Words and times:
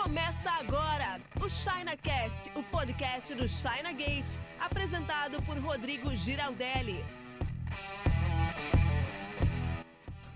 Começa 0.00 0.48
agora 0.50 1.18
o 1.44 1.48
ChinaCast, 1.50 2.52
o 2.54 2.62
podcast 2.62 3.34
do 3.34 3.48
China 3.48 3.92
Gate, 3.92 4.38
apresentado 4.60 5.42
por 5.42 5.58
Rodrigo 5.58 6.14
Giraldelli. 6.14 7.04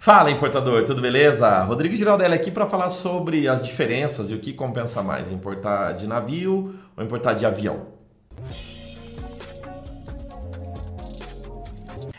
Fala 0.01 0.33
importador, 0.33 0.85
tudo 0.85 1.01
beleza? 1.01 1.63
Rodrigo 1.63 1.95
Giraldelli 1.95 2.35
aqui 2.35 2.51
para 2.51 2.67
falar 2.67 2.91
sobre 2.91 3.47
as 3.47 3.63
diferenças 3.63 4.31
e 4.31 4.35
o 4.35 4.41
que 4.41 4.53
compensa 4.53 5.01
mais, 5.01 5.31
importar 5.31 5.93
de 5.93 6.09
navio 6.09 6.75
ou 6.97 7.05
importar 7.05 7.35
de 7.35 7.47
avião. 7.47 8.02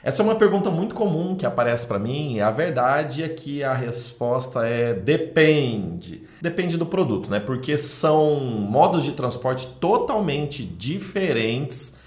Essa 0.04 0.22
é 0.22 0.26
uma 0.26 0.36
pergunta 0.36 0.70
muito 0.70 0.94
comum 0.94 1.34
que 1.34 1.46
aparece 1.46 1.88
para 1.88 1.98
mim. 1.98 2.42
A 2.42 2.52
verdade 2.52 3.24
é 3.24 3.30
que 3.30 3.64
a 3.64 3.74
resposta 3.74 4.68
é 4.68 4.94
depende. 4.94 6.24
Depende 6.42 6.76
do 6.76 6.86
produto, 6.86 7.32
né? 7.32 7.40
Porque 7.40 7.78
são 7.78 8.36
modos 8.42 9.06
de 9.06 9.14
transporte 9.14 9.66
totalmente 9.80 10.66
diferentes 10.66 11.98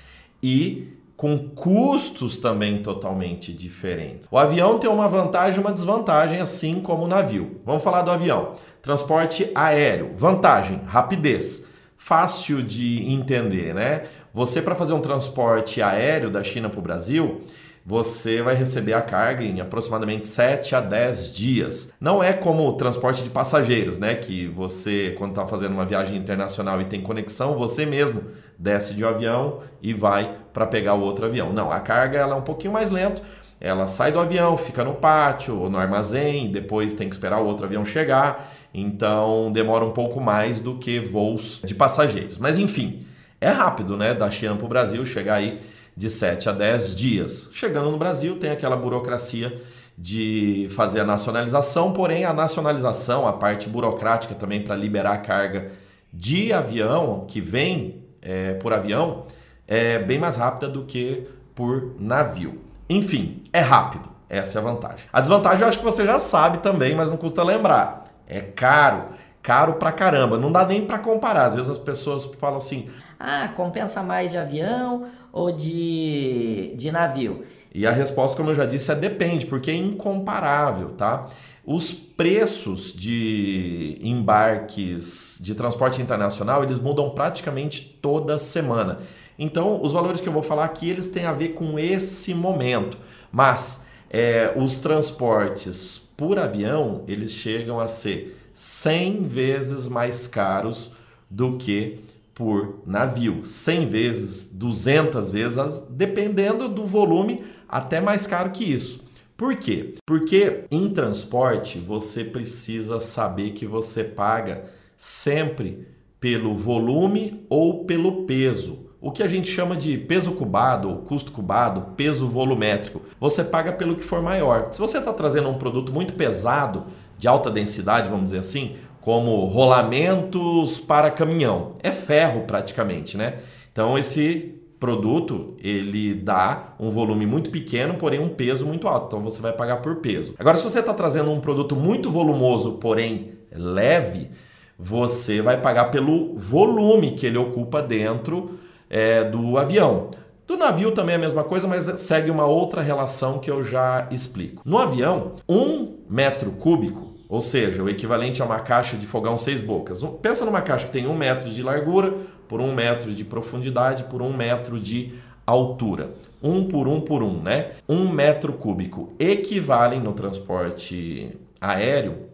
e 0.43 0.89
com 1.17 1.39
custos 1.39 2.37
também 2.37 2.83
totalmente 2.83 3.51
diferentes. 3.51 4.29
O 4.31 4.37
avião 4.37 4.79
tem 4.79 4.91
uma 4.91 5.09
vantagem 5.09 5.59
e 5.59 5.63
uma 5.63 5.73
desvantagem, 5.73 6.39
assim 6.39 6.83
como 6.83 7.05
o 7.05 7.09
navio. 7.09 7.63
Vamos 7.65 7.83
falar 7.83 8.03
do 8.03 8.11
avião. 8.11 8.53
Transporte 8.83 9.51
aéreo. 9.55 10.11
Vantagem: 10.15 10.83
rapidez. 10.85 11.65
Fácil 11.97 12.63
de 12.63 13.11
entender, 13.11 13.75
né? 13.75 14.03
Você, 14.35 14.61
para 14.61 14.75
fazer 14.75 14.93
um 14.93 15.01
transporte 15.01 15.81
aéreo 15.81 16.31
da 16.31 16.43
China 16.43 16.69
para 16.69 16.79
o 16.79 16.83
Brasil, 16.83 17.41
você 17.89 18.43
vai 18.43 18.57
receber 18.57 18.95
a 18.95 19.01
carga 19.01 19.45
em 19.45 19.61
aproximadamente 19.61 20.27
7 20.27 20.75
a 20.75 20.81
10 20.81 21.33
dias. 21.33 21.95
Não 22.01 22.21
é 22.21 22.33
como 22.33 22.67
o 22.67 22.73
transporte 22.73 23.23
de 23.23 23.31
passageiros, 23.31 23.97
né? 23.97 24.17
Que 24.17 24.49
você, 24.49 25.15
quando 25.17 25.31
está 25.31 25.47
fazendo 25.47 25.71
uma 25.71 25.85
viagem 25.85 26.19
internacional 26.19 26.81
e 26.81 26.87
tem 26.87 27.01
conexão, 27.01 27.57
você 27.57 27.87
mesmo 27.87 28.25
desce 28.59 28.93
de 28.93 29.05
um 29.05 29.09
avião 29.09 29.61
e 29.81 29.95
vai 29.95 30.37
para 30.53 30.67
pegar 30.67 30.95
o 30.95 31.01
outro 31.01 31.27
avião. 31.27 31.53
Não, 31.53 31.71
a 31.71 31.79
carga 31.79 32.19
ela 32.19 32.35
é 32.35 32.39
um 32.39 32.43
pouquinho 32.43 32.73
mais 32.73 32.91
lento. 32.91 33.23
Ela 33.61 33.87
sai 33.87 34.11
do 34.11 34.19
avião, 34.19 34.57
fica 34.57 34.83
no 34.83 34.95
pátio 34.95 35.57
ou 35.57 35.71
no 35.71 35.79
armazém, 35.79 36.51
depois 36.51 36.93
tem 36.93 37.09
que 37.09 37.15
esperar 37.15 37.41
o 37.41 37.47
outro 37.47 37.67
avião 37.67 37.85
chegar. 37.85 38.53
Então 38.75 39.53
demora 39.53 39.85
um 39.85 39.93
pouco 39.93 40.21
mais 40.21 40.59
do 40.61 40.75
que 40.75 40.99
voos 40.99 41.61
de 41.65 41.73
passageiros. 41.73 42.37
Mas 42.37 42.59
enfim, 42.59 43.07
é 43.41 43.49
rápido, 43.49 43.97
né? 43.97 44.13
Da 44.13 44.29
China 44.29 44.57
para 44.57 44.67
o 44.67 44.69
Brasil 44.69 45.07
chegar 45.07 45.37
aí 45.37 45.61
de 45.97 46.11
7 46.11 46.49
a 46.49 46.53
10 46.53 46.95
dias. 46.95 47.49
Chegando 47.53 47.91
no 47.91 47.97
Brasil, 47.97 48.39
tem 48.39 48.51
aquela 48.51 48.77
burocracia 48.77 49.63
de 49.97 50.69
fazer 50.77 51.01
a 51.01 51.05
nacionalização, 51.05 51.93
porém 51.93 52.25
a 52.25 52.33
nacionalização, 52.33 53.27
a 53.27 53.33
parte 53.33 53.69
burocrática 53.69 54.35
também 54.35 54.63
para 54.63 54.75
liberar 54.77 55.13
a 55.13 55.19
carga 55.19 55.73
de 56.13 56.53
avião 56.53 57.25
que 57.27 57.41
vem 57.41 58.05
é, 58.21 58.55
por 58.55 58.73
avião 58.73 59.25
é 59.67 59.99
bem 59.99 60.19
mais 60.19 60.37
rápida 60.37 60.69
do 60.69 60.85
que 60.85 61.27
por 61.55 61.95
navio. 61.99 62.61
Enfim, 62.89 63.43
é 63.53 63.61
rápido. 63.61 64.09
Essa 64.29 64.59
é 64.59 64.61
a 64.61 64.65
vantagem. 64.65 65.07
A 65.13 65.21
desvantagem 65.21 65.63
eu 65.63 65.69
acho 65.69 65.79
que 65.79 65.85
você 65.85 66.05
já 66.05 66.19
sabe 66.19 66.59
também, 66.59 66.95
mas 66.95 67.11
não 67.11 67.17
custa 67.17 67.43
lembrar. 67.43 68.05
É 68.27 68.41
caro. 68.41 69.11
Caro 69.47 69.75
pra 69.75 69.93
caramba. 69.93 70.37
Não 70.37 70.51
dá 70.51 70.67
nem 70.67 70.85
para 70.85 70.99
comparar. 70.99 71.47
Às 71.47 71.55
vezes 71.55 71.71
as 71.71 71.79
pessoas 71.79 72.25
falam 72.41 72.57
assim: 72.57 72.89
ah, 73.17 73.49
compensa 73.55 74.03
mais 74.03 74.33
de 74.33 74.37
avião 74.37 75.07
ou 75.33 75.53
de, 75.53 76.75
de 76.77 76.91
navio? 76.91 77.45
E 77.73 77.87
a 77.87 77.93
resposta, 77.93 78.37
como 78.37 78.51
eu 78.51 78.57
já 78.57 78.67
disse, 78.67 78.91
é 78.91 78.97
depende, 78.97 79.47
porque 79.47 79.71
é 79.71 79.75
incomparável, 79.75 80.91
tá? 80.91 81.29
Os 81.65 81.93
preços 81.93 82.93
de 82.93 84.01
embarques 84.03 85.39
de 85.41 85.55
transporte 85.55 86.03
internacional, 86.03 86.65
eles 86.65 86.81
mudam 86.81 87.11
praticamente 87.11 87.85
toda 88.03 88.39
semana. 88.39 88.99
Então, 89.39 89.81
os 89.81 89.93
valores 89.93 90.21
que 90.21 90.29
eu 90.29 90.33
vou 90.33 90.43
falar 90.43 90.65
aqui, 90.65 90.91
eles 90.91 91.09
têm 91.09 91.25
a 91.25 91.33
ver 91.33 91.51
com 91.51 91.79
esse 91.79 92.35
momento. 92.35 92.99
Mas 93.31 93.85
é, 94.11 94.53
os 94.57 94.81
transportes 94.81 95.99
por 96.17 96.37
avião, 96.37 97.05
eles 97.07 97.31
chegam 97.31 97.79
a 97.79 97.87
ser 97.87 98.43
100 98.57 99.25
vezes 99.25 99.87
mais 99.87 100.27
caros 100.27 100.91
do 101.29 101.59
que 101.59 102.01
por 102.35 102.81
navio, 102.87 103.45
100 103.45 103.87
vezes, 103.87 104.51
200 104.51 105.31
vezes, 105.31 105.85
dependendo 105.91 106.67
do 106.67 106.87
volume, 106.87 107.45
até 107.69 108.01
mais 108.01 108.27
caro 108.27 108.51
que 108.51 108.65
isso. 108.65 109.05
Por 109.37 109.57
quê? 109.57 109.97
Porque 110.07 110.65
em 110.71 110.89
transporte 110.89 111.79
você 111.79 112.25
precisa 112.25 112.99
saber 112.99 113.51
que 113.51 113.67
você 113.67 114.03
paga 114.03 114.65
sempre 114.97 115.87
pelo 116.19 116.55
volume 116.55 117.45
ou 117.51 117.85
pelo 117.85 118.25
peso. 118.25 118.87
O 118.99 119.13
que 119.13 119.23
a 119.23 119.29
gente 119.29 119.51
chama 119.51 119.77
de 119.77 119.99
peso 119.99 120.33
cubado 120.33 120.89
ou 120.89 120.97
custo 121.03 121.31
cubado, 121.31 121.93
peso 121.95 122.27
volumétrico. 122.27 123.03
Você 123.21 123.45
paga 123.45 123.71
pelo 123.71 123.97
que 123.97 124.03
for 124.03 124.23
maior. 124.23 124.73
Se 124.73 124.81
você 124.81 124.97
está 124.97 125.13
trazendo 125.13 125.51
um 125.51 125.59
produto 125.59 125.93
muito 125.93 126.15
pesado, 126.15 126.87
de 127.19 127.29
alta 127.29 127.51
densidade, 127.51 128.09
vamos 128.09 128.25
dizer 128.27 128.39
assim, 128.39 128.77
como 129.01 129.45
rolamentos 129.45 130.81
para 130.81 131.11
caminhão. 131.11 131.75
É 131.83 131.93
ferro 131.93 132.43
praticamente, 132.43 133.17
né? 133.17 133.41
Então 133.73 133.97
esse 133.99 134.55
produto 134.79 135.55
ele 135.63 136.15
dá 136.15 136.75
um 136.79 136.91
volume 136.91 137.27
muito 137.27 137.51
pequeno, 137.51 137.95
porém 137.95 138.21
um 138.21 138.29
peso 138.29 138.67
muito 138.67 138.89
alto. 138.89 139.07
Então 139.07 139.23
você 139.23 139.41
vai 139.41 139.53
pagar 139.53 139.77
por 139.77 139.97
peso. 139.97 140.35
Agora, 140.39 140.57
se 140.57 140.65
você 140.65 140.81
está 140.81 140.93
trazendo 140.93 141.31
um 141.31 141.41
produto 141.41 141.75
muito 141.75 142.11
volumoso, 142.11 142.73
porém 142.73 143.33
leve, 143.53 144.31
você 144.79 145.41
vai 145.41 145.61
pagar 145.61 145.87
pelo 145.87 146.37
volume 146.37 147.13
que 147.13 147.27
ele 147.27 147.39
ocupa 147.39 147.81
dentro 147.81 148.59
é, 148.91 149.25
do 149.25 149.57
avião. 149.57 150.11
Do 150.47 150.57
navio 150.57 150.93
também 150.93 151.15
é 151.15 151.17
a 151.17 151.21
mesma 151.21 151.43
coisa, 151.43 151.67
mas 151.67 151.87
segue 152.01 152.31
uma 152.31 152.47
outra 152.47 152.81
relação 152.81 153.39
que 153.39 153.51
eu 153.51 153.65
já 153.65 154.07
explico. 154.11 154.63
No 154.65 154.79
avião, 154.79 155.33
um 155.49 155.97
metro 156.09 156.53
cúbico 156.53 157.17
ou 157.29 157.41
seja, 157.41 157.83
o 157.83 157.89
equivalente 157.89 158.41
a 158.41 158.45
uma 158.45 158.61
caixa 158.61 158.97
de 158.97 159.07
fogão 159.07 159.37
seis 159.37 159.61
bocas. 159.61 160.03
Pensa 160.23 160.45
numa 160.45 160.63
caixa 160.63 160.87
que 160.87 160.93
tem 160.93 161.07
um 161.07 161.17
metro 161.17 161.51
de 161.51 161.63
largura, 161.63 162.15
por 162.49 162.61
um 162.61 162.73
metro 162.73 163.13
de 163.13 163.25
profundidade, 163.25 164.05
por 164.05 164.23
um 164.23 164.33
metro 164.33 164.79
de 164.79 165.15
altura. 165.45 166.15
Um 166.43 166.69
por 166.69 166.87
um 166.87 167.01
por 167.01 167.23
um, 167.23 167.43
né? 167.43 167.73
Um 167.89 168.09
metro 168.09 168.53
cúbico 168.53 169.13
equivalem 169.19 170.01
no 170.01 170.13
transporte 170.13 171.37
aéreo 171.61 172.27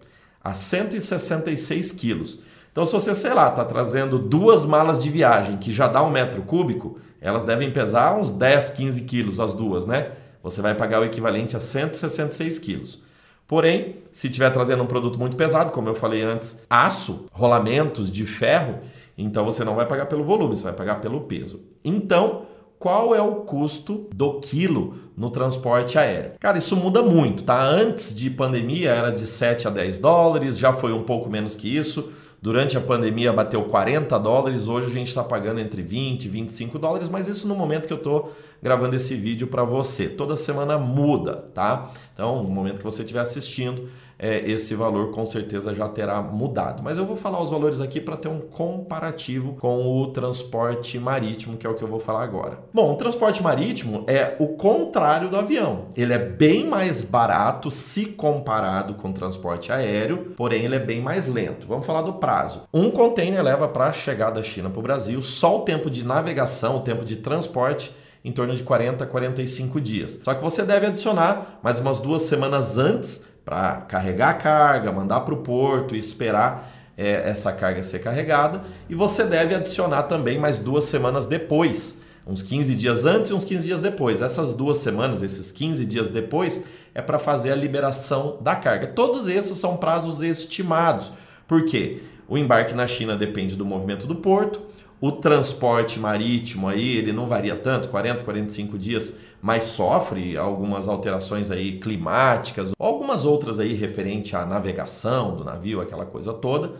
a 0.44 0.52
166 0.52 1.92
quilos. 1.92 2.42
Então, 2.70 2.84
se 2.84 2.92
você, 2.92 3.14
sei 3.14 3.32
lá, 3.32 3.48
está 3.48 3.64
trazendo 3.64 4.18
duas 4.18 4.64
malas 4.64 5.02
de 5.02 5.08
viagem 5.08 5.56
que 5.56 5.70
já 5.70 5.86
dá 5.88 6.02
um 6.02 6.10
metro 6.10 6.42
cúbico, 6.42 6.98
elas 7.22 7.44
devem 7.44 7.70
pesar 7.70 8.18
uns 8.18 8.32
10, 8.32 8.70
15 8.70 9.02
quilos 9.02 9.40
as 9.40 9.54
duas, 9.54 9.86
né? 9.86 10.12
Você 10.42 10.60
vai 10.60 10.74
pagar 10.74 11.00
o 11.00 11.04
equivalente 11.04 11.56
a 11.56 11.60
166 11.60 12.58
quilos. 12.58 13.02
Porém, 13.46 13.96
se 14.10 14.26
estiver 14.26 14.50
trazendo 14.50 14.82
um 14.82 14.86
produto 14.86 15.18
muito 15.18 15.36
pesado, 15.36 15.72
como 15.72 15.88
eu 15.88 15.94
falei 15.94 16.22
antes, 16.22 16.60
aço, 16.68 17.26
rolamentos 17.30 18.10
de 18.10 18.26
ferro, 18.26 18.80
então 19.16 19.44
você 19.44 19.62
não 19.62 19.76
vai 19.76 19.86
pagar 19.86 20.06
pelo 20.06 20.24
volume, 20.24 20.56
você 20.56 20.64
vai 20.64 20.72
pagar 20.72 21.00
pelo 21.00 21.20
peso. 21.20 21.60
Então, 21.84 22.46
qual 22.78 23.14
é 23.14 23.22
o 23.22 23.36
custo 23.36 24.08
do 24.12 24.40
quilo 24.40 24.96
no 25.16 25.30
transporte 25.30 25.96
aéreo? 25.98 26.32
Cara, 26.40 26.58
isso 26.58 26.74
muda 26.74 27.02
muito, 27.02 27.44
tá? 27.44 27.62
Antes 27.62 28.12
de 28.12 28.28
pandemia 28.28 28.90
era 28.90 29.10
de 29.10 29.26
7 29.26 29.68
a 29.68 29.70
10 29.70 29.98
dólares, 29.98 30.58
já 30.58 30.72
foi 30.72 30.92
um 30.92 31.04
pouco 31.04 31.30
menos 31.30 31.54
que 31.54 31.76
isso. 31.76 32.12
Durante 32.42 32.76
a 32.76 32.80
pandemia 32.80 33.32
bateu 33.32 33.62
40 33.62 34.18
dólares, 34.18 34.66
hoje 34.66 34.88
a 34.88 34.90
gente 34.90 35.06
está 35.06 35.22
pagando 35.22 35.60
entre 35.60 35.80
20 35.80 36.24
e 36.24 36.28
25 36.28 36.76
dólares, 36.76 37.08
mas 37.08 37.28
isso 37.28 37.46
no 37.46 37.54
momento 37.54 37.86
que 37.86 37.92
eu 37.92 37.98
estou 37.98 38.32
gravando 38.62 38.94
esse 38.94 39.14
vídeo 39.14 39.48
para 39.48 39.64
você. 39.64 40.08
Toda 40.08 40.36
semana 40.36 40.78
muda, 40.78 41.48
tá? 41.52 41.90
Então, 42.14 42.42
no 42.42 42.48
momento 42.48 42.78
que 42.78 42.84
você 42.84 43.02
estiver 43.02 43.20
assistindo, 43.20 43.88
é, 44.22 44.38
esse 44.48 44.72
valor 44.76 45.10
com 45.10 45.26
certeza 45.26 45.74
já 45.74 45.88
terá 45.88 46.22
mudado. 46.22 46.80
Mas 46.80 46.96
eu 46.96 47.04
vou 47.04 47.16
falar 47.16 47.42
os 47.42 47.50
valores 47.50 47.80
aqui 47.80 48.00
para 48.00 48.16
ter 48.16 48.28
um 48.28 48.38
comparativo 48.38 49.54
com 49.54 50.00
o 50.00 50.06
transporte 50.12 50.96
marítimo, 50.96 51.56
que 51.56 51.66
é 51.66 51.70
o 51.70 51.74
que 51.74 51.82
eu 51.82 51.88
vou 51.88 51.98
falar 51.98 52.22
agora. 52.22 52.60
Bom, 52.72 52.92
o 52.92 52.94
transporte 52.94 53.42
marítimo 53.42 54.04
é 54.06 54.36
o 54.38 54.48
contrário 54.48 55.28
do 55.28 55.36
avião. 55.36 55.86
Ele 55.96 56.12
é 56.12 56.18
bem 56.18 56.68
mais 56.68 57.02
barato 57.02 57.68
se 57.68 58.06
comparado 58.06 58.94
com 58.94 59.10
o 59.10 59.12
transporte 59.12 59.72
aéreo, 59.72 60.34
porém 60.36 60.64
ele 60.64 60.76
é 60.76 60.80
bem 60.80 61.00
mais 61.00 61.26
lento. 61.26 61.66
Vamos 61.66 61.84
falar 61.84 62.02
do 62.02 62.12
prazo. 62.12 62.62
Um 62.72 62.92
container 62.92 63.42
leva 63.42 63.66
para 63.66 63.92
chegar 63.92 64.30
da 64.30 64.42
China 64.42 64.70
para 64.70 64.78
o 64.78 64.82
Brasil 64.82 65.20
só 65.20 65.58
o 65.58 65.62
tempo 65.62 65.90
de 65.90 66.04
navegação, 66.04 66.76
o 66.76 66.80
tempo 66.80 67.04
de 67.04 67.16
transporte 67.16 67.90
em 68.24 68.32
torno 68.32 68.54
de 68.54 68.62
40 68.62 69.04
a 69.04 69.06
45 69.06 69.80
dias. 69.80 70.20
Só 70.22 70.34
que 70.34 70.42
você 70.42 70.62
deve 70.62 70.86
adicionar 70.86 71.58
mais 71.62 71.80
umas 71.80 71.98
duas 71.98 72.22
semanas 72.22 72.78
antes 72.78 73.28
para 73.44 73.82
carregar 73.82 74.30
a 74.30 74.34
carga, 74.34 74.92
mandar 74.92 75.20
para 75.20 75.34
o 75.34 75.38
porto 75.38 75.94
e 75.96 75.98
esperar 75.98 76.70
é, 76.96 77.28
essa 77.28 77.52
carga 77.52 77.82
ser 77.82 77.98
carregada. 77.98 78.62
E 78.88 78.94
você 78.94 79.24
deve 79.24 79.54
adicionar 79.54 80.04
também 80.04 80.38
mais 80.38 80.58
duas 80.58 80.84
semanas 80.84 81.26
depois, 81.26 81.98
uns 82.26 82.42
15 82.42 82.74
dias 82.76 83.04
antes 83.04 83.30
e 83.30 83.34
uns 83.34 83.44
15 83.44 83.66
dias 83.66 83.82
depois. 83.82 84.22
Essas 84.22 84.54
duas 84.54 84.78
semanas, 84.78 85.22
esses 85.22 85.50
15 85.50 85.84
dias 85.86 86.10
depois, 86.10 86.60
é 86.94 87.02
para 87.02 87.18
fazer 87.18 87.50
a 87.50 87.56
liberação 87.56 88.38
da 88.40 88.54
carga. 88.54 88.86
Todos 88.86 89.26
esses 89.28 89.58
são 89.58 89.76
prazos 89.76 90.22
estimados. 90.22 91.10
Por 91.48 91.64
quê? 91.64 92.02
O 92.28 92.38
embarque 92.38 92.74
na 92.74 92.86
China 92.86 93.16
depende 93.16 93.56
do 93.56 93.64
movimento 93.64 94.06
do 94.06 94.14
porto. 94.16 94.71
O 95.02 95.10
transporte 95.10 95.98
marítimo 95.98 96.68
aí, 96.68 96.96
ele 96.96 97.12
não 97.12 97.26
varia 97.26 97.56
tanto, 97.56 97.88
40, 97.88 98.22
45 98.22 98.78
dias, 98.78 99.16
mas 99.42 99.64
sofre 99.64 100.36
algumas 100.36 100.86
alterações 100.86 101.50
aí 101.50 101.80
climáticas, 101.80 102.70
algumas 102.78 103.24
outras 103.24 103.58
aí 103.58 103.74
referente 103.74 104.36
à 104.36 104.46
navegação 104.46 105.34
do 105.34 105.42
navio, 105.42 105.80
aquela 105.80 106.06
coisa 106.06 106.32
toda. 106.32 106.74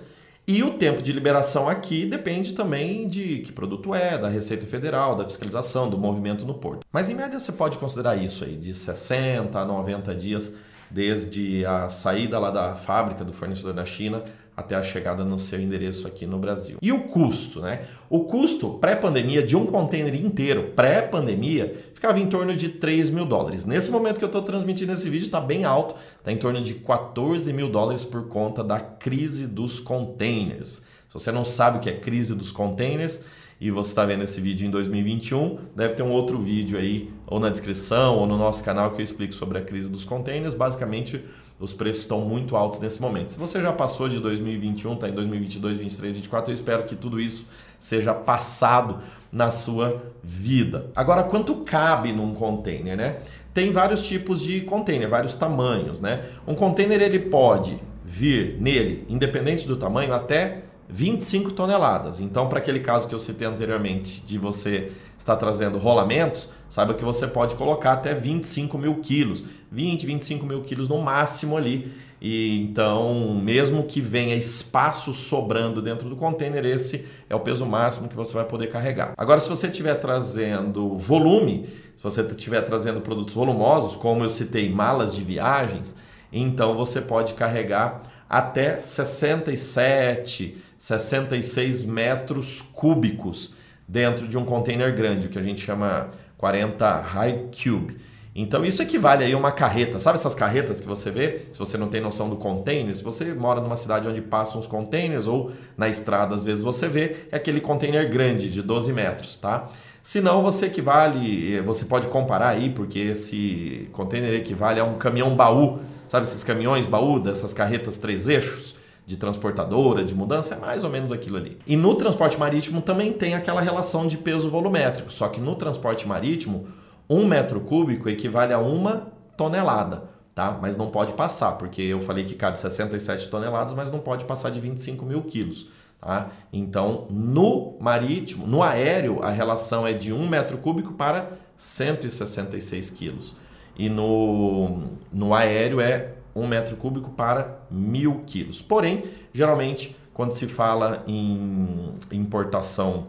E 0.47 0.63
o 0.63 0.75
tempo 0.75 1.03
de 1.03 1.13
liberação 1.13 1.69
aqui 1.69 2.07
depende 2.07 2.53
também 2.53 3.09
de 3.09 3.39
que 3.39 3.51
produto 3.51 3.93
é, 3.93 4.17
da 4.17 4.29
Receita 4.29 4.69
Federal, 4.69 5.17
da 5.17 5.25
fiscalização, 5.25 5.91
do 5.91 5.99
movimento 5.99 6.45
no 6.45 6.55
porto. 6.55 6.87
Mas 6.93 7.09
em 7.09 7.17
média 7.17 7.41
você 7.41 7.51
pode 7.51 7.77
considerar 7.77 8.15
isso 8.15 8.45
aí, 8.45 8.55
de 8.55 8.73
60 8.73 9.59
a 9.59 9.65
90 9.65 10.15
dias 10.15 10.55
desde 10.89 11.67
a 11.67 11.89
saída 11.89 12.39
lá 12.39 12.53
da 12.53 12.77
fábrica 12.77 13.25
do 13.25 13.33
fornecedor 13.33 13.73
da 13.73 13.85
China 13.85 14.23
até 14.63 14.75
a 14.75 14.83
chegada 14.83 15.25
no 15.25 15.39
seu 15.39 15.61
endereço 15.61 16.07
aqui 16.07 16.27
no 16.27 16.39
Brasil. 16.39 16.79
E 16.81 16.91
o 16.93 17.03
custo, 17.05 17.61
né? 17.61 17.87
O 18.09 18.25
custo 18.25 18.71
pré-pandemia 18.81 19.43
de 19.43 19.57
um 19.57 19.67
container 19.67 20.15
inteiro, 20.15 20.73
pré-pandemia, 20.75 21.77
ficava 21.93 22.19
em 22.19 22.27
torno 22.27 22.57
de 22.57 22.69
3 22.69 23.11
mil 23.11 23.27
dólares. 23.27 23.65
Nesse 23.65 23.91
momento 23.91 24.19
que 24.19 24.25
eu 24.25 24.29
estou 24.29 24.43
transmitindo 24.43 24.93
esse 24.93 25.09
vídeo, 25.11 25.27
está 25.27 25.41
bem 25.41 25.65
alto, 25.65 25.95
está 26.19 26.33
em 26.33 26.37
torno 26.37 26.63
de 26.63 26.75
14 26.75 27.53
mil 27.53 27.69
dólares 27.69 28.05
por 28.05 28.29
conta 28.29 28.65
da 28.65 28.81
crise 28.81 29.47
dos 29.47 29.79
containers. 29.79 30.83
Se 31.09 31.15
você 31.15 31.31
não 31.31 31.45
sabe 31.45 31.79
o 31.79 31.81
que 31.81 31.91
é 31.91 31.93
crise 31.93 32.35
dos 32.35 32.51
containers, 32.51 33.21
e 33.61 33.71
você 33.71 33.91
está 33.91 34.05
vendo 34.05 34.25
esse 34.25 34.41
vídeo 34.41 34.67
em 34.67 34.71
2021, 34.71 35.57
deve 35.77 35.95
ter 35.95 36.03
um 36.03 36.11
outro 36.11 36.37
vídeo 36.41 36.77
aí, 36.77 37.13
ou 37.25 37.39
na 37.39 37.49
descrição, 37.49 38.17
ou 38.17 38.27
no 38.27 38.37
nosso 38.37 38.65
canal, 38.65 38.91
que 38.91 39.01
eu 39.01 39.05
explico 39.05 39.33
sobre 39.33 39.57
a 39.57 39.61
crise 39.61 39.89
dos 39.89 40.05
containers. 40.05 40.53
Basicamente, 40.53 41.25
os 41.63 41.73
preços 41.73 42.03
estão 42.03 42.21
muito 42.23 42.57
altos 42.57 42.81
nesse 42.81 43.01
momento. 43.01 43.31
Se 43.33 43.39
você 43.39 43.63
já 43.63 43.73
passou 43.73 44.09
de 44.09 44.19
2021, 44.19 44.95
está 44.95 45.09
em 45.09 45.13
2022, 45.13 45.79
2023, 45.79 46.13
2024, 46.13 46.51
eu 46.51 46.55
espero 46.55 46.83
que 46.83 46.97
tudo 46.97 47.21
isso 47.21 47.47
seja 47.79 48.13
passado 48.13 48.99
na 49.31 49.51
sua 49.53 50.03
vida. 50.23 50.91
Agora, 50.97 51.23
quanto 51.23 51.55
cabe 51.59 52.13
num 52.13 52.35
container, 52.35 52.97
né? 52.97 53.19
Tem 53.55 53.71
vários 53.71 54.03
tipos 54.07 54.43
de 54.43 54.63
container, 54.63 55.09
vários 55.09 55.35
tamanhos, 55.35 56.01
né? 56.01 56.25
Um 56.47 56.57
container 56.57 57.01
ele 57.01 57.21
pode 57.21 57.79
vir 58.05 58.57
nele, 58.61 59.07
independente 59.09 59.69
do 59.69 59.77
tamanho, 59.77 60.13
até 60.13 60.65
25 60.93 61.53
toneladas. 61.53 62.21
Então, 62.21 62.49
para 62.49 62.59
aquele 62.59 62.81
caso 62.81 63.09
que 63.09 63.15
eu 63.15 63.19
citei 63.19 63.49
anteriormente, 63.49 64.21
de 64.27 64.37
você 64.37 64.93
estar 65.19 65.37
trazendo 65.37 65.79
rolamentos, 65.79 66.51
saiba 66.69 66.93
que 66.93 67.03
você 67.05 67.27
pode 67.27 67.57
colocar 67.57 67.93
até 67.93 68.15
25 68.15 68.77
mil 68.77 68.97
quilos, 68.97 69.43
20, 69.71 70.05
25 70.05 70.45
mil 70.45 70.61
quilos 70.63 70.89
no 70.89 71.01
máximo 71.01 71.57
ali. 71.57 71.91
E 72.21 72.61
então, 72.61 73.35
mesmo 73.35 73.85
que 73.85 74.03
venha 74.03 74.37
espaço 74.37 75.15
sobrando 75.15 75.81
dentro 75.81 76.11
do 76.11 76.15
container, 76.15 76.65
esse 76.67 77.07
é 77.29 77.35
o 77.35 77.41
peso 77.41 77.65
máximo 77.65 78.07
que 78.07 78.15
você 78.15 78.35
vai 78.35 78.45
poder 78.45 78.67
carregar. 78.67 79.15
Agora, 79.17 79.41
se 79.41 79.49
você 79.49 79.69
estiver 79.69 79.95
trazendo 79.95 80.97
volume, 80.99 81.69
se 81.97 82.05
você 82.05 82.21
estiver 82.21 82.61
trazendo 82.61 83.01
produtos 83.01 83.35
volumosos, 83.35 83.97
como 83.97 84.23
eu 84.23 84.31
citei, 84.31 84.69
malas 84.69 85.17
de 85.17 85.25
viagens, 85.25 85.95
então 86.31 86.77
você 86.77 87.01
pode 87.01 87.33
carregar 87.35 88.03
até 88.33 88.81
67, 88.81 90.57
66 90.83 91.85
metros 91.85 92.61
cúbicos 92.61 93.55
dentro 93.87 94.27
de 94.27 94.37
um 94.37 94.45
container 94.45 94.93
grande, 94.93 95.29
o 95.29 95.31
que 95.31 95.39
a 95.39 95.43
gente 95.43 95.61
chama 95.65 96.11
40 96.37 97.01
high 97.01 97.51
cube. 97.53 97.99
Então 98.35 98.65
isso 98.65 98.83
equivale 98.83 99.23
aí 99.23 99.33
a 99.33 99.39
uma 99.39 99.53
carreta. 99.53 100.01
Sabe 100.01 100.19
essas 100.19 100.35
carretas 100.35 100.81
que 100.81 100.87
você 100.89 101.09
vê? 101.09 101.43
Se 101.53 101.59
você 101.61 101.79
não 101.79 101.87
tem 101.87 102.01
noção 102.01 102.29
do 102.29 102.35
container, 102.35 102.97
se 102.97 103.05
você 103.05 103.33
mora 103.33 103.61
numa 103.61 103.77
cidade 103.77 104.09
onde 104.09 104.21
passam 104.21 104.59
os 104.59 104.67
containers 104.67 105.29
ou 105.29 105.53
na 105.77 105.89
estrada 105.89 106.35
às 106.35 106.43
vezes 106.43 106.65
você 106.65 106.89
vê, 106.89 107.27
é 107.31 107.37
aquele 107.37 107.61
container 107.61 108.11
grande 108.11 108.51
de 108.51 108.61
12 108.61 108.93
metros, 108.93 109.37
tá? 109.37 109.71
Se 110.03 110.21
não, 110.21 110.43
você 110.43 110.67
equivale, 110.67 111.61
você 111.61 111.85
pode 111.85 112.09
comparar 112.09 112.49
aí, 112.49 112.71
porque 112.71 112.99
esse 112.99 113.89
container 113.93 114.35
equivale 114.35 114.81
a 114.81 114.85
um 114.85 114.99
caminhão 114.99 115.37
baú. 115.37 115.79
Sabe 116.09 116.27
esses 116.27 116.43
caminhões 116.43 116.87
baú 116.87 117.21
dessas 117.21 117.55
carretas 117.55 117.99
três 117.99 118.27
eixos? 118.27 118.82
De 119.07 119.17
transportadora, 119.17 120.05
de 120.05 120.15
mudança, 120.15 120.55
é 120.55 120.59
mais 120.59 120.85
ou 120.85 120.91
menos 120.91 121.11
aquilo 121.11 121.37
ali. 121.37 121.59
E 121.67 121.77
no 121.77 121.95
transporte 121.95 122.39
marítimo 122.39 122.81
também 122.81 123.13
tem 123.13 123.35
aquela 123.35 123.61
relação 123.61 124.07
de 124.07 124.17
peso 124.17 124.51
volumétrico, 124.51 125.13
só 125.13 125.29
que 125.29 125.41
no 125.41 125.57
transporte 125.57 126.07
marítimo, 126.07 126.69
um 127.09 127.27
metro 127.27 127.61
cúbico 127.61 128.09
equivale 128.09 128.53
a 128.53 128.59
uma 128.59 129.09
tonelada, 129.37 130.05
tá? 130.35 130.59
Mas 130.61 130.77
não 130.77 130.89
pode 130.89 131.15
passar, 131.15 131.53
porque 131.53 131.83
eu 131.83 132.01
falei 132.01 132.25
que 132.25 132.35
cabe 132.35 132.59
67 132.59 133.29
toneladas, 133.29 133.75
mas 133.75 133.91
não 133.91 133.99
pode 133.99 134.25
passar 134.25 134.51
de 134.51 134.61
25 134.61 135.05
mil 135.05 135.23
quilos. 135.23 135.69
Tá? 136.01 136.31
Então, 136.53 137.07
no 137.11 137.77
marítimo, 137.81 138.45
no 138.45 138.61
aéreo, 138.63 139.23
a 139.23 139.31
relação 139.31 139.87
é 139.87 139.93
de 139.93 140.13
um 140.13 140.29
metro 140.29 140.59
cúbico 140.59 140.95
para 140.95 141.39
166 141.57 142.91
quilos. 142.91 143.37
E 143.79 143.89
no, 143.89 144.83
no 145.13 145.33
aéreo 145.33 145.81
é 145.81 146.15
1 146.35 146.47
metro 146.47 146.77
cúbico 146.77 147.11
para 147.11 147.61
mil 147.71 148.23
quilos. 148.27 148.63
Porém, 148.63 149.05
geralmente, 149.33 149.97
quando 150.13 150.33
se 150.33 150.47
fala 150.47 151.03
em 151.07 151.95
importação 152.11 153.09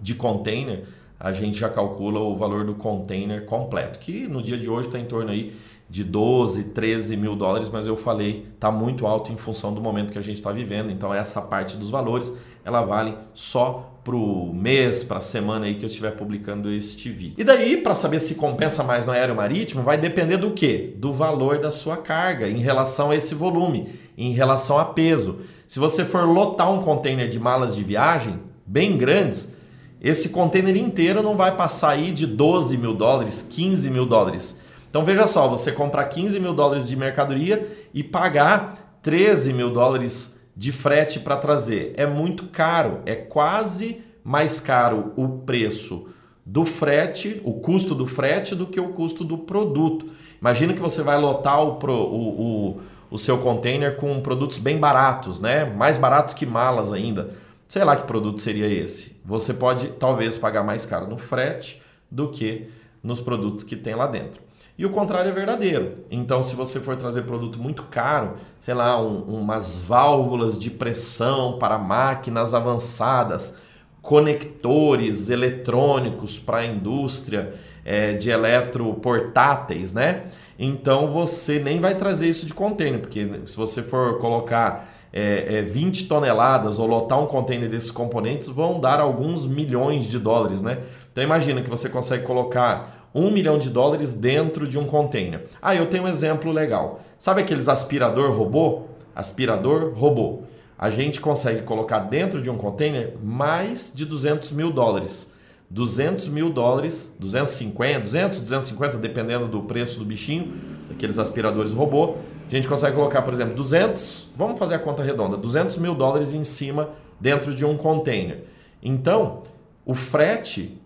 de 0.00 0.14
container, 0.14 0.84
a 1.18 1.32
gente 1.32 1.58
já 1.58 1.68
calcula 1.68 2.20
o 2.20 2.36
valor 2.36 2.64
do 2.64 2.74
container 2.74 3.44
completo, 3.46 3.98
que 3.98 4.26
no 4.26 4.42
dia 4.42 4.58
de 4.58 4.68
hoje 4.68 4.88
está 4.88 4.98
em 4.98 5.06
torno 5.06 5.30
aí 5.30 5.54
de 5.88 6.02
12, 6.02 6.64
13 6.70 7.16
mil 7.16 7.36
dólares, 7.36 7.68
mas 7.68 7.86
eu 7.86 7.96
falei, 7.96 8.46
está 8.54 8.70
muito 8.70 9.06
alto 9.06 9.30
em 9.32 9.36
função 9.36 9.72
do 9.72 9.80
momento 9.80 10.12
que 10.12 10.18
a 10.18 10.22
gente 10.22 10.36
está 10.36 10.50
vivendo. 10.50 10.90
Então, 10.90 11.14
essa 11.14 11.40
parte 11.40 11.76
dos 11.76 11.90
valores, 11.90 12.36
ela 12.64 12.82
vale 12.82 13.14
só 13.32 13.90
para 14.02 14.16
o 14.16 14.52
mês, 14.52 15.02
para 15.02 15.18
a 15.18 15.22
semana 15.22 15.66
aí 15.66 15.74
que 15.74 15.84
eu 15.84 15.86
estiver 15.86 16.12
publicando 16.12 16.70
este 16.70 17.10
vídeo. 17.10 17.36
E 17.38 17.44
daí, 17.44 17.78
para 17.78 17.94
saber 17.94 18.20
se 18.20 18.34
compensa 18.34 18.82
mais 18.82 19.06
no 19.06 19.12
aéreo 19.12 19.34
marítimo, 19.34 19.82
vai 19.82 19.96
depender 19.96 20.36
do 20.36 20.52
quê? 20.52 20.94
Do 20.96 21.12
valor 21.12 21.58
da 21.58 21.70
sua 21.70 21.96
carga 21.96 22.48
em 22.48 22.58
relação 22.58 23.10
a 23.10 23.16
esse 23.16 23.34
volume, 23.34 23.88
em 24.16 24.32
relação 24.32 24.78
a 24.78 24.84
peso. 24.84 25.38
Se 25.66 25.78
você 25.78 26.04
for 26.04 26.24
lotar 26.24 26.70
um 26.70 26.82
container 26.82 27.28
de 27.28 27.38
malas 27.38 27.74
de 27.74 27.82
viagem, 27.82 28.40
bem 28.66 28.96
grandes, 28.96 29.54
esse 30.00 30.28
container 30.28 30.76
inteiro 30.76 31.22
não 31.22 31.34
vai 31.36 31.56
passar 31.56 31.90
aí 31.90 32.12
de 32.12 32.26
12 32.26 32.76
mil 32.76 32.94
dólares, 32.94 33.46
15 33.48 33.90
mil 33.90 34.04
dólares. 34.04 34.58
Então 34.90 35.02
veja 35.02 35.26
só, 35.26 35.48
você 35.48 35.72
comprar 35.72 36.04
15 36.04 36.38
mil 36.38 36.52
dólares 36.52 36.86
de 36.86 36.94
mercadoria 36.94 37.66
e 37.92 38.04
pagar 38.04 38.98
13 39.02 39.52
mil 39.54 39.70
dólares 39.70 40.33
de 40.56 40.72
frete 40.72 41.20
para 41.20 41.36
trazer. 41.36 41.92
É 41.96 42.06
muito 42.06 42.46
caro, 42.46 43.00
é 43.06 43.14
quase 43.14 44.02
mais 44.22 44.60
caro 44.60 45.12
o 45.16 45.28
preço 45.40 46.08
do 46.46 46.64
frete, 46.64 47.40
o 47.44 47.54
custo 47.54 47.94
do 47.94 48.06
frete, 48.06 48.54
do 48.54 48.66
que 48.66 48.80
o 48.80 48.92
custo 48.92 49.24
do 49.24 49.38
produto. 49.38 50.10
Imagina 50.40 50.74
que 50.74 50.80
você 50.80 51.02
vai 51.02 51.18
lotar 51.18 51.62
o, 51.62 51.78
o, 51.82 52.70
o, 52.70 52.80
o 53.10 53.18
seu 53.18 53.38
container 53.38 53.96
com 53.96 54.20
produtos 54.20 54.58
bem 54.58 54.78
baratos, 54.78 55.40
né? 55.40 55.64
mais 55.64 55.96
baratos 55.96 56.34
que 56.34 56.44
malas 56.44 56.92
ainda. 56.92 57.30
Sei 57.66 57.82
lá 57.82 57.96
que 57.96 58.06
produto 58.06 58.40
seria 58.40 58.68
esse. 58.68 59.20
Você 59.24 59.54
pode 59.54 59.88
talvez 59.88 60.36
pagar 60.36 60.62
mais 60.62 60.84
caro 60.84 61.06
no 61.06 61.16
frete 61.16 61.82
do 62.10 62.28
que 62.28 62.68
nos 63.02 63.20
produtos 63.20 63.64
que 63.64 63.74
tem 63.74 63.94
lá 63.94 64.06
dentro. 64.06 64.40
E 64.76 64.84
o 64.84 64.90
contrário 64.90 65.30
é 65.30 65.32
verdadeiro. 65.32 65.98
Então, 66.10 66.42
se 66.42 66.56
você 66.56 66.80
for 66.80 66.96
trazer 66.96 67.22
produto 67.22 67.60
muito 67.60 67.84
caro, 67.84 68.34
sei 68.58 68.74
lá, 68.74 69.00
um, 69.00 69.18
umas 69.22 69.78
válvulas 69.78 70.58
de 70.58 70.68
pressão 70.68 71.58
para 71.58 71.78
máquinas 71.78 72.52
avançadas, 72.54 73.56
conectores 74.02 75.30
eletrônicos 75.30 76.38
para 76.38 76.58
a 76.58 76.66
indústria 76.66 77.54
é, 77.84 78.12
de 78.12 78.30
eletroportáteis, 78.30 79.92
né? 79.92 80.24
Então 80.58 81.10
você 81.10 81.58
nem 81.58 81.80
vai 81.80 81.94
trazer 81.94 82.28
isso 82.28 82.44
de 82.46 82.52
container, 82.52 83.00
porque 83.00 83.40
se 83.46 83.56
você 83.56 83.82
for 83.82 84.18
colocar 84.18 84.88
é, 85.12 85.58
é, 85.58 85.62
20 85.62 86.06
toneladas 86.06 86.78
ou 86.78 86.86
lotar 86.86 87.20
um 87.22 87.26
container 87.26 87.68
desses 87.68 87.90
componentes, 87.90 88.48
vão 88.48 88.80
dar 88.80 89.00
alguns 89.00 89.46
milhões 89.46 90.06
de 90.06 90.18
dólares, 90.18 90.62
né? 90.62 90.78
Então 91.12 91.22
imagina 91.22 91.62
que 91.62 91.70
você 91.70 91.88
consegue 91.88 92.24
colocar 92.24 93.03
um 93.14 93.30
milhão 93.30 93.58
de 93.58 93.70
dólares 93.70 94.12
dentro 94.12 94.66
de 94.66 94.78
um 94.78 94.86
container. 94.86 95.46
Ah, 95.62 95.74
eu 95.74 95.86
tenho 95.86 96.04
um 96.04 96.08
exemplo 96.08 96.50
legal. 96.50 97.00
Sabe 97.16 97.42
aqueles 97.42 97.68
aspirador 97.68 98.36
robô? 98.36 98.82
Aspirador 99.14 99.92
robô. 99.94 100.42
A 100.76 100.90
gente 100.90 101.20
consegue 101.20 101.62
colocar 101.62 102.00
dentro 102.00 102.42
de 102.42 102.50
um 102.50 102.56
container 102.56 103.14
mais 103.22 103.92
de 103.94 104.04
200 104.04 104.50
mil 104.50 104.72
dólares. 104.72 105.32
200 105.70 106.28
mil 106.28 106.50
dólares, 106.50 107.14
250, 107.18 108.00
200, 108.00 108.40
250, 108.40 108.98
dependendo 108.98 109.46
do 109.46 109.62
preço 109.62 109.98
do 109.98 110.04
bichinho, 110.04 110.52
daqueles 110.88 111.18
aspiradores 111.18 111.72
robô. 111.72 112.16
A 112.46 112.54
gente 112.54 112.68
consegue 112.68 112.94
colocar, 112.94 113.22
por 113.22 113.32
exemplo, 113.32 113.54
200, 113.54 114.28
vamos 114.36 114.58
fazer 114.58 114.74
a 114.74 114.78
conta 114.78 115.02
redonda, 115.02 115.36
200 115.36 115.76
mil 115.78 115.94
dólares 115.94 116.34
em 116.34 116.44
cima 116.44 116.90
dentro 117.18 117.54
de 117.54 117.64
um 117.64 117.76
container. 117.76 118.44
Então, 118.82 119.42
o 119.86 119.94
frete 119.94 120.78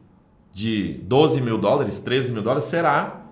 de 0.59 0.95
12 1.05 1.41
mil 1.41 1.57
dólares, 1.57 2.01
13 2.01 2.33
mil 2.33 2.43
dólares, 2.43 2.65
será 2.65 3.23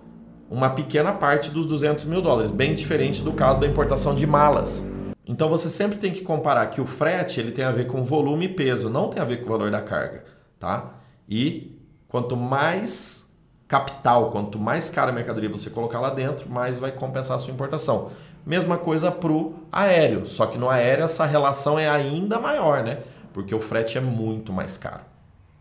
uma 0.49 0.69
pequena 0.69 1.11
parte 1.11 1.51
dos 1.51 1.65
200 1.65 2.05
mil 2.05 2.21
dólares, 2.21 2.51
bem 2.51 2.73
diferente 2.73 3.21
do 3.21 3.33
caso 3.33 3.59
da 3.59 3.67
importação 3.67 4.15
de 4.15 4.25
malas. 4.25 4.89
Então 5.27 5.49
você 5.49 5.69
sempre 5.69 5.97
tem 5.97 6.13
que 6.13 6.21
comparar 6.21 6.65
que 6.67 6.79
o 6.79 6.85
frete 6.85 7.41
ele 7.41 7.51
tem 7.51 7.65
a 7.65 7.71
ver 7.71 7.85
com 7.85 8.01
volume 8.01 8.45
e 8.45 8.47
peso, 8.47 8.89
não 8.89 9.09
tem 9.09 9.21
a 9.21 9.25
ver 9.25 9.41
com 9.41 9.47
o 9.47 9.49
valor 9.49 9.69
da 9.69 9.81
carga, 9.81 10.23
tá? 10.57 10.93
E 11.27 11.77
quanto 12.07 12.37
mais 12.37 13.29
capital, 13.67 14.31
quanto 14.31 14.57
mais 14.57 14.89
cara 14.89 15.11
a 15.11 15.13
mercadoria 15.13 15.49
você 15.49 15.69
colocar 15.69 15.99
lá 15.99 16.11
dentro, 16.11 16.49
mais 16.49 16.79
vai 16.79 16.93
compensar 16.93 17.35
a 17.35 17.39
sua 17.39 17.53
importação. 17.53 18.11
Mesma 18.45 18.77
coisa 18.77 19.11
para 19.11 19.33
o 19.33 19.53
aéreo, 19.69 20.25
só 20.25 20.45
que 20.45 20.57
no 20.57 20.69
aéreo 20.69 21.03
essa 21.03 21.25
relação 21.25 21.77
é 21.77 21.89
ainda 21.89 22.39
maior, 22.39 22.85
né? 22.85 22.99
Porque 23.33 23.53
o 23.53 23.59
frete 23.59 23.97
é 23.97 24.01
muito 24.01 24.53
mais 24.53 24.77
caro. 24.77 25.16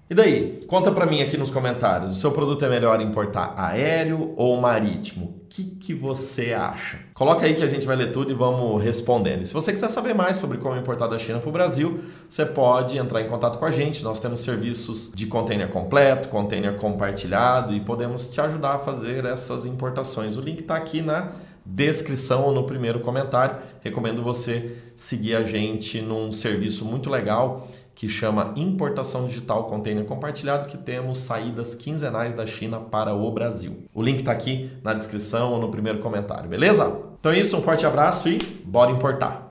E 0.08 0.14
daí? 0.14 0.64
Conta 0.68 0.92
para 0.92 1.04
mim 1.04 1.20
aqui 1.20 1.36
nos 1.36 1.50
comentários. 1.50 2.12
O 2.12 2.14
seu 2.14 2.30
produto 2.30 2.64
é 2.64 2.68
melhor 2.68 3.00
importar 3.00 3.54
aéreo 3.56 4.34
ou 4.36 4.56
marítimo? 4.60 5.26
O 5.26 5.48
que, 5.48 5.64
que 5.64 5.94
você 5.94 6.52
acha? 6.52 7.00
Coloca 7.12 7.44
aí 7.44 7.56
que 7.56 7.62
a 7.64 7.66
gente 7.66 7.84
vai 7.84 7.96
ler 7.96 8.12
tudo 8.12 8.30
e 8.30 8.34
vamos 8.34 8.80
respondendo. 8.80 9.42
E 9.42 9.46
se 9.46 9.52
você 9.52 9.72
quiser 9.72 9.88
saber 9.88 10.14
mais 10.14 10.36
sobre 10.36 10.58
como 10.58 10.78
importar 10.78 11.08
da 11.08 11.18
China 11.18 11.40
para 11.40 11.48
o 11.48 11.52
Brasil, 11.52 11.98
você 12.28 12.46
pode 12.46 12.96
entrar 12.96 13.20
em 13.20 13.28
contato 13.28 13.58
com 13.58 13.64
a 13.64 13.70
gente. 13.72 14.04
Nós 14.04 14.20
temos 14.20 14.42
serviços 14.42 15.10
de 15.12 15.26
container 15.26 15.68
completo, 15.70 16.28
container 16.28 16.76
compartilhado 16.76 17.74
e 17.74 17.80
podemos 17.80 18.30
te 18.30 18.40
ajudar 18.40 18.74
a 18.74 18.78
fazer 18.78 19.24
essas 19.24 19.66
importações. 19.66 20.36
O 20.36 20.40
link 20.40 20.60
está 20.60 20.76
aqui 20.76 21.02
na 21.02 21.32
descrição 21.64 22.44
ou 22.44 22.52
no 22.52 22.62
primeiro 22.62 23.00
comentário. 23.00 23.56
Recomendo 23.80 24.22
você 24.22 24.76
seguir 24.94 25.34
a 25.34 25.42
gente 25.42 26.00
num 26.00 26.30
serviço 26.30 26.84
muito 26.84 27.10
legal 27.10 27.68
que 27.96 28.08
chama 28.08 28.52
Importação 28.54 29.26
Digital 29.26 29.64
Container 29.64 30.04
Compartilhado, 30.04 30.68
que 30.68 30.76
temos 30.76 31.18
saídas 31.18 31.74
quinzenais 31.74 32.34
da 32.34 32.46
China 32.46 32.78
para 32.78 33.14
o 33.14 33.32
Brasil. 33.32 33.88
O 33.92 34.02
link 34.02 34.20
está 34.20 34.30
aqui 34.30 34.70
na 34.84 34.92
descrição 34.92 35.52
ou 35.52 35.58
no 35.58 35.70
primeiro 35.70 35.98
comentário, 36.00 36.48
beleza? 36.48 36.94
Então 37.18 37.32
é 37.32 37.38
isso, 37.38 37.56
um 37.56 37.62
forte 37.62 37.86
abraço 37.86 38.28
e 38.28 38.38
bora 38.64 38.92
importar! 38.92 39.46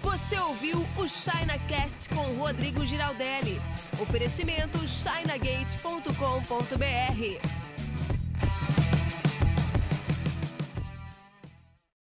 Você 0.00 0.38
ouviu 0.38 0.78
o 0.96 1.08
ChinaCast 1.08 2.08
com 2.10 2.22
Rodrigo 2.40 2.86
Giraldelli. 2.86 3.60
Oferecimento 4.00 4.78
chinagate.com.br 4.86 7.67